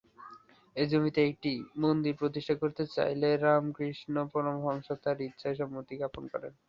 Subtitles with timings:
[0.75, 1.51] এই জমিতে একটি
[1.83, 6.53] মন্দির প্রতিষ্ঠা করতে চাইলে রামকৃষ্ণ পরমহংস তার ইচ্ছায় সম্মতি জ্ঞাপন করেন।